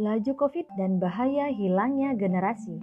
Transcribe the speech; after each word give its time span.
Laju 0.00 0.32
COVID 0.32 0.80
dan 0.80 0.96
bahaya 0.96 1.52
hilangnya 1.52 2.16
generasi. 2.16 2.80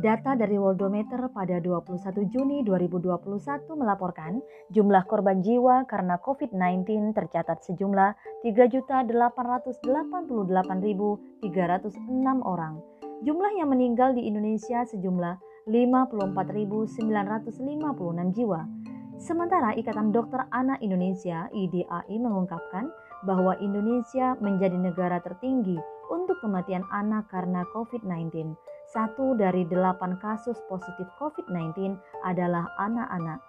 Data 0.00 0.32
dari 0.32 0.56
Worldometer 0.56 1.28
pada 1.36 1.60
21 1.60 2.32
Juni 2.32 2.64
2021 2.64 3.68
melaporkan 3.76 4.40
jumlah 4.72 5.04
korban 5.04 5.44
jiwa 5.44 5.84
karena 5.84 6.16
COVID-19 6.16 7.12
tercatat 7.12 7.60
sejumlah 7.68 8.16
3.888.306 8.48 11.20
orang. 12.40 12.80
Jumlah 13.20 13.52
yang 13.60 13.76
meninggal 13.76 14.16
di 14.16 14.24
Indonesia 14.24 14.88
sejumlah 14.88 15.36
54.956 15.68 18.32
jiwa. 18.32 18.79
Sementara 19.20 19.76
Ikatan 19.76 20.16
Dokter 20.16 20.48
Anak 20.48 20.80
Indonesia 20.80 21.52
IDAI 21.52 22.16
mengungkapkan 22.16 22.88
bahwa 23.28 23.52
Indonesia 23.60 24.32
menjadi 24.40 24.80
negara 24.80 25.20
tertinggi 25.20 25.76
untuk 26.08 26.40
kematian 26.40 26.88
anak 26.88 27.28
karena 27.28 27.60
COVID-19. 27.76 28.56
Satu 28.88 29.36
dari 29.36 29.68
delapan 29.68 30.16
kasus 30.24 30.56
positif 30.72 31.04
COVID-19 31.20 32.00
adalah 32.24 32.64
anak-anak. 32.80 33.44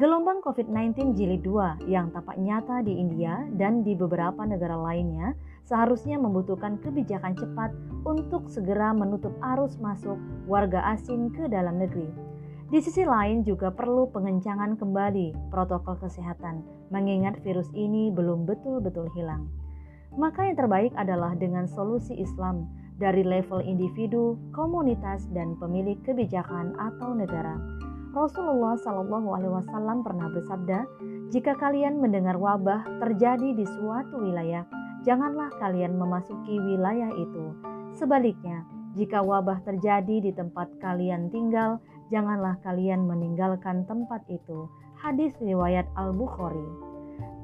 Gelombang 0.00 0.40
COVID-19 0.40 1.12
jilid 1.12 1.44
2 1.44 1.84
yang 1.84 2.08
tampak 2.08 2.40
nyata 2.40 2.80
di 2.80 2.96
India 2.96 3.44
dan 3.60 3.84
di 3.84 3.92
beberapa 3.92 4.40
negara 4.48 4.80
lainnya 4.80 5.36
seharusnya 5.68 6.16
membutuhkan 6.16 6.80
kebijakan 6.80 7.36
cepat 7.36 7.76
untuk 8.08 8.48
segera 8.48 8.96
menutup 8.96 9.36
arus 9.52 9.76
masuk 9.84 10.16
warga 10.48 10.80
asing 10.96 11.28
ke 11.28 11.44
dalam 11.44 11.76
negeri. 11.76 12.27
Di 12.68 12.84
sisi 12.84 13.00
lain 13.00 13.48
juga 13.48 13.72
perlu 13.72 14.12
pengencangan 14.12 14.76
kembali 14.76 15.48
protokol 15.48 15.96
kesehatan, 16.04 16.60
mengingat 16.92 17.40
virus 17.40 17.72
ini 17.72 18.12
belum 18.12 18.44
betul-betul 18.44 19.08
hilang. 19.16 19.48
Maka 20.12 20.44
yang 20.44 20.60
terbaik 20.60 20.92
adalah 20.92 21.32
dengan 21.32 21.64
solusi 21.64 22.12
Islam 22.20 22.68
dari 23.00 23.24
level 23.24 23.64
individu, 23.64 24.36
komunitas, 24.52 25.24
dan 25.32 25.56
pemilik 25.56 25.96
kebijakan 26.04 26.76
atau 26.76 27.16
negara. 27.16 27.56
Rasulullah 28.12 28.76
Shallallahu 28.76 29.28
Alaihi 29.32 29.54
Wasallam 29.64 30.04
pernah 30.04 30.28
bersabda, 30.28 30.78
"Jika 31.32 31.56
kalian 31.56 32.04
mendengar 32.04 32.36
wabah 32.36 32.84
terjadi 33.00 33.56
di 33.56 33.64
suatu 33.64 34.20
wilayah, 34.20 34.68
janganlah 35.08 35.48
kalian 35.56 35.96
memasuki 35.96 36.60
wilayah 36.60 37.08
itu. 37.16 37.48
Sebaliknya, 37.96 38.68
jika 38.92 39.24
wabah 39.24 39.64
terjadi 39.64 40.20
di 40.20 40.32
tempat 40.34 40.68
kalian 40.82 41.30
tinggal, 41.30 41.78
janganlah 42.08 42.60
kalian 42.64 43.08
meninggalkan 43.08 43.84
tempat 43.88 44.24
itu. 44.28 44.68
Hadis 44.98 45.32
riwayat 45.38 45.86
Al-Bukhari. 45.94 46.66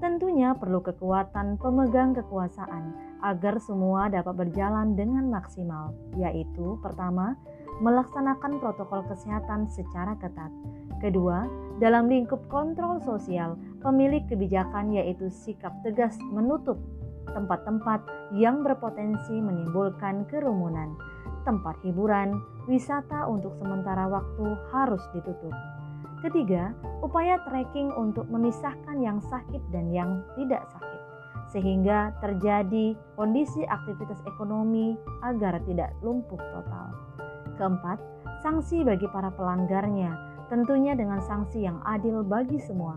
Tentunya 0.03 0.53
perlu 0.59 0.83
kekuatan 0.85 1.57
pemegang 1.57 2.13
kekuasaan 2.13 2.93
agar 3.25 3.57
semua 3.63 4.13
dapat 4.13 4.37
berjalan 4.37 4.93
dengan 4.99 5.31
maksimal, 5.33 5.97
yaitu 6.19 6.77
pertama, 6.85 7.39
melaksanakan 7.81 8.61
protokol 8.61 9.01
kesehatan 9.09 9.71
secara 9.71 10.13
ketat. 10.21 10.53
Kedua, 11.01 11.49
dalam 11.81 12.07
lingkup 12.07 12.45
kontrol 12.53 13.01
sosial, 13.03 13.57
pemilik 13.81 14.23
kebijakan 14.29 14.93
yaitu 14.93 15.33
sikap 15.33 15.73
tegas 15.83 16.15
menutup 16.31 16.79
tempat-tempat 17.33 18.05
yang 18.37 18.63
berpotensi 18.63 19.41
menimbulkan 19.41 20.29
kerumunan 20.31 20.95
tempat 21.45 21.77
hiburan, 21.85 22.41
wisata 22.67 23.29
untuk 23.29 23.55
sementara 23.61 24.09
waktu 24.09 24.57
harus 24.73 25.01
ditutup. 25.13 25.53
Ketiga, 26.25 26.73
upaya 27.05 27.37
tracking 27.45 27.93
untuk 27.93 28.25
memisahkan 28.33 28.97
yang 28.97 29.21
sakit 29.21 29.61
dan 29.69 29.93
yang 29.93 30.25
tidak 30.41 30.65
sakit, 30.73 31.03
sehingga 31.53 32.17
terjadi 32.25 32.97
kondisi 33.13 33.61
aktivitas 33.69 34.25
ekonomi 34.25 34.97
agar 35.21 35.61
tidak 35.69 35.93
lumpuh 36.01 36.41
total. 36.41 36.97
Keempat, 37.61 38.01
sanksi 38.41 38.81
bagi 38.83 39.05
para 39.13 39.29
pelanggarnya, 39.37 40.17
tentunya 40.49 40.97
dengan 40.97 41.21
sanksi 41.21 41.69
yang 41.69 41.79
adil 41.85 42.25
bagi 42.25 42.57
semua. 42.57 42.97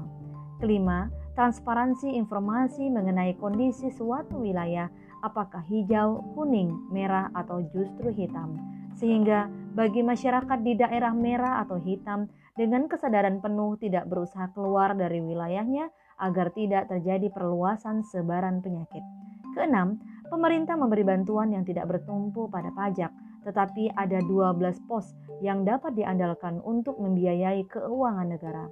Kelima, 0.63 1.11
transparansi 1.37 2.17
informasi 2.17 2.89
mengenai 2.89 3.37
kondisi 3.37 3.93
suatu 3.93 4.41
wilayah 4.41 4.89
apakah 5.21 5.63
hijau, 5.65 6.21
kuning, 6.33 6.73
merah, 6.89 7.29
atau 7.33 7.63
justru 7.73 8.13
hitam. 8.13 8.57
Sehingga 8.97 9.49
bagi 9.77 10.01
masyarakat 10.01 10.59
di 10.65 10.73
daerah 10.73 11.13
merah 11.13 11.61
atau 11.61 11.77
hitam 11.77 12.25
dengan 12.57 12.89
kesadaran 12.89 13.37
penuh 13.37 13.77
tidak 13.77 14.09
berusaha 14.09 14.49
keluar 14.57 14.97
dari 14.97 15.21
wilayahnya 15.21 15.93
agar 16.17 16.49
tidak 16.57 16.89
terjadi 16.89 17.29
perluasan 17.29 18.01
sebaran 18.01 18.65
penyakit. 18.65 19.05
Keenam, 19.53 20.01
pemerintah 20.33 20.73
memberi 20.73 21.05
bantuan 21.05 21.53
yang 21.53 21.61
tidak 21.61 21.85
bertumpu 21.85 22.49
pada 22.49 22.73
pajak, 22.73 23.13
tetapi 23.45 23.93
ada 23.93 24.17
12 24.25 24.89
pos 24.89 25.13
yang 25.45 25.61
dapat 25.61 25.93
diandalkan 25.93 26.57
untuk 26.65 26.97
membiayai 26.97 27.61
keuangan 27.69 28.33
negara. 28.33 28.65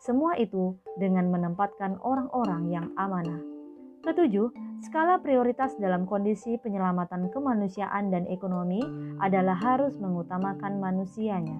Semua 0.00 0.36
itu 0.36 0.76
dengan 0.96 1.28
menempatkan 1.32 2.00
orang-orang 2.00 2.68
yang 2.68 2.86
amanah. 2.96 3.55
Ketujuh, 4.06 4.54
skala 4.86 5.18
prioritas 5.18 5.74
dalam 5.82 6.06
kondisi 6.06 6.54
penyelamatan 6.62 7.26
kemanusiaan 7.34 8.14
dan 8.14 8.22
ekonomi 8.30 8.78
adalah 9.18 9.58
harus 9.58 9.98
mengutamakan 9.98 10.78
manusianya. 10.78 11.58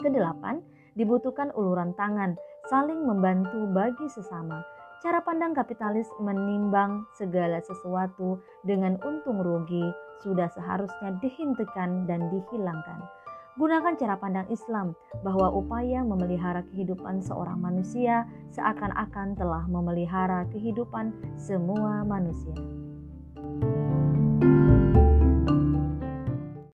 Kedelapan, 0.00 0.64
dibutuhkan 0.96 1.52
uluran 1.52 1.92
tangan, 1.92 2.40
saling 2.72 3.04
membantu 3.04 3.68
bagi 3.68 4.08
sesama. 4.08 4.64
Cara 5.04 5.20
pandang 5.20 5.52
kapitalis 5.52 6.08
menimbang 6.24 7.04
segala 7.20 7.60
sesuatu 7.60 8.40
dengan 8.64 8.96
untung 9.04 9.44
rugi 9.44 9.84
sudah 10.24 10.48
seharusnya 10.56 11.20
dihentikan 11.20 12.08
dan 12.08 12.32
dihilangkan. 12.32 13.04
Gunakan 13.52 14.00
cara 14.00 14.16
pandang 14.16 14.48
Islam 14.48 14.96
bahwa 15.20 15.52
upaya 15.52 16.00
memelihara 16.00 16.64
kehidupan 16.72 17.20
seorang 17.20 17.60
manusia 17.60 18.24
seakan-akan 18.48 19.36
telah 19.36 19.68
memelihara 19.68 20.48
kehidupan 20.48 21.12
semua 21.36 22.00
manusia. 22.00 22.81